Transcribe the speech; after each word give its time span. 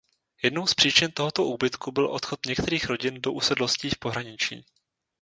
Jednou 0.43 0.67
z 0.67 0.73
příčin 0.73 1.11
tohoto 1.11 1.43
úbytku 1.43 1.91
byl 1.91 2.07
odchod 2.11 2.45
některých 2.45 2.85
rodin 2.85 3.21
do 3.21 3.31
usedlostí 3.31 3.89
v 3.89 3.97
pohraničí. 3.99 4.65